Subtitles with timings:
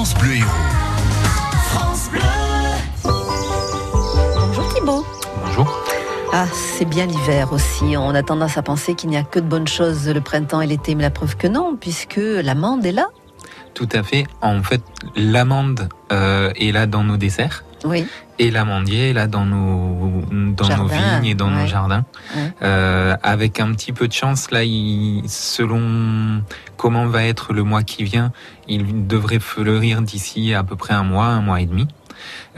[0.00, 0.48] France Bleu Héros.
[4.34, 5.04] Bonjour Thibault.
[5.44, 5.84] Bonjour.
[6.32, 7.98] Ah, c'est bien l'hiver aussi.
[7.98, 10.66] On a tendance à penser qu'il n'y a que de bonnes choses le printemps et
[10.66, 13.08] l'été, mais la preuve que non, puisque l'amande est là.
[13.74, 14.26] Tout à fait.
[14.40, 14.80] En fait,
[15.16, 17.64] l'amande euh, est là dans nos desserts.
[17.84, 18.06] Oui.
[18.38, 21.62] Et l'amandier là dans nos, dans nos vignes et dans ouais.
[21.62, 22.04] nos jardins.
[22.34, 22.52] Ouais.
[22.62, 26.42] Euh, avec un petit peu de chance, là, il, selon
[26.76, 28.32] comment va être le mois qui vient,
[28.68, 31.86] il devrait fleurir d'ici à peu près un mois, un mois et demi.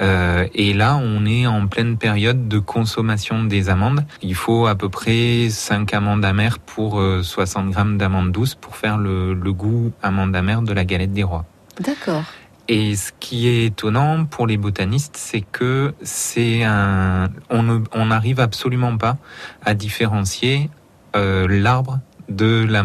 [0.00, 4.04] Euh, et là, on est en pleine période de consommation des amandes.
[4.22, 8.76] Il faut à peu près 5 amandes amères pour euh, 60 grammes d'amandes douces pour
[8.76, 11.44] faire le, le goût amande amère de la galette des rois.
[11.80, 12.24] D'accord.
[12.68, 18.96] Et ce qui est étonnant pour les botanistes, c'est que c'est un, on n'arrive absolument
[18.96, 19.18] pas
[19.64, 20.70] à différencier
[21.16, 21.98] euh, l'arbre
[22.28, 22.84] de la,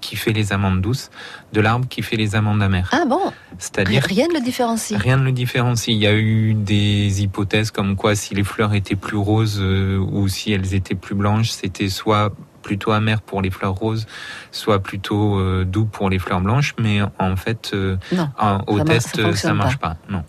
[0.00, 1.10] qui fait les amandes douces
[1.52, 2.90] de l'arbre qui fait les amandes amères.
[2.92, 3.20] Ah bon?
[3.58, 5.00] C'est-à-dire Rien ne le différencie.
[5.00, 5.94] Rien ne le différencie.
[5.94, 9.98] Il y a eu des hypothèses comme quoi si les fleurs étaient plus roses euh,
[9.98, 12.32] ou si elles étaient plus blanches, c'était soit
[12.68, 14.06] plutôt amer pour les fleurs roses,
[14.52, 16.74] soit plutôt euh, doux pour les fleurs blanches.
[16.78, 18.28] Mais en fait, euh, Non.
[18.38, 19.96] en- au Ça test, ça ça, marche pas.
[20.10, 20.22] Non.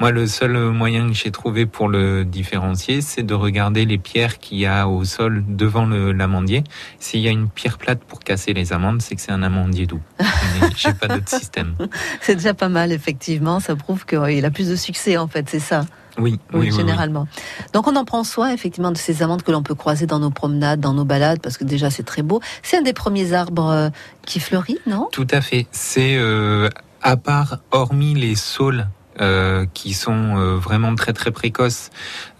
[0.00, 4.40] Moi, le seul moyen que j'ai trouvé pour le différencier, c'est de regarder les pierres
[4.40, 6.64] qu'il y a au sol devant l'amandier.
[6.98, 9.86] S'il y a une pierre plate pour casser les amandes, c'est que c'est un amandier
[9.86, 10.00] doux.
[10.76, 11.76] J'ai pas d'autre système.
[12.20, 13.60] C'est déjà pas mal, effectivement.
[13.60, 15.82] Ça prouve qu'il a plus de succès, en fait, c'est ça.
[16.18, 16.76] Oui, Oui, oui, oui, oui.
[16.76, 17.26] généralement.
[17.72, 20.30] Donc on en prend soin, effectivement, de ces amandes que l'on peut croiser dans nos
[20.30, 22.40] promenades, dans nos balades, parce que déjà c'est très beau.
[22.62, 23.88] C'est un des premiers arbres euh,
[24.26, 25.08] qui fleurit, non?
[25.12, 25.66] Tout à fait.
[25.72, 26.68] C'est euh,
[27.02, 28.86] à part, hormis les saules.
[29.20, 31.90] euh, qui sont euh, vraiment très très précoces,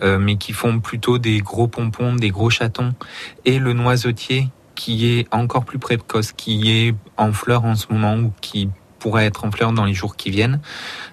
[0.03, 2.95] euh, mais qui font plutôt des gros pompons, des gros chatons,
[3.45, 8.17] et le noisetier qui est encore plus précoce, qui est en fleurs en ce moment
[8.17, 8.71] ou qui
[9.05, 10.61] pourrait être en fleurs dans les jours qui viennent,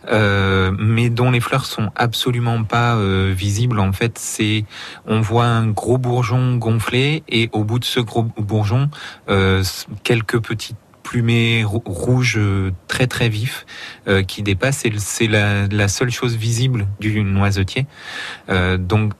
[0.09, 3.81] euh, mais dont les fleurs sont absolument pas euh, visibles.
[3.81, 4.63] En fait, c'est
[5.05, 8.89] on voit un gros bourgeon gonflé et au bout de ce gros bourgeon,
[9.27, 9.61] euh,
[10.05, 12.39] quelques petites plumées rou- rouges
[12.87, 13.65] très très vifs
[14.07, 14.85] euh, qui dépassent.
[14.85, 17.87] Et c'est la, seule chose visible du noisetier.
[18.47, 19.11] Donc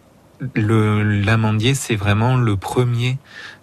[0.55, 3.17] le l'amandier, c'est vraiment le premier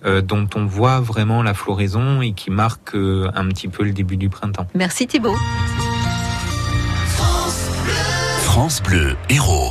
[0.05, 3.93] euh, dont on voit vraiment la floraison et qui marque euh, un petit peu le
[3.93, 4.67] début du printemps.
[4.75, 5.37] Merci Thibault.
[8.43, 9.67] France Bleu Héros.